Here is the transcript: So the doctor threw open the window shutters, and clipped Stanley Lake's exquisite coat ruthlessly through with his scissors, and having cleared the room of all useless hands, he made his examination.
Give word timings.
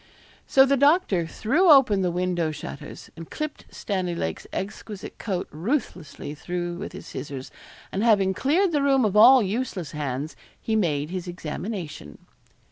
So 0.47 0.65
the 0.65 0.77
doctor 0.77 1.27
threw 1.27 1.69
open 1.69 2.01
the 2.01 2.09
window 2.09 2.49
shutters, 2.49 3.11
and 3.15 3.29
clipped 3.29 3.65
Stanley 3.69 4.15
Lake's 4.15 4.47
exquisite 4.51 5.19
coat 5.19 5.47
ruthlessly 5.51 6.33
through 6.33 6.77
with 6.77 6.93
his 6.93 7.05
scissors, 7.05 7.51
and 7.91 8.03
having 8.03 8.33
cleared 8.33 8.71
the 8.71 8.81
room 8.81 9.05
of 9.05 9.15
all 9.15 9.43
useless 9.43 9.91
hands, 9.91 10.35
he 10.59 10.75
made 10.75 11.11
his 11.11 11.27
examination. 11.27 12.17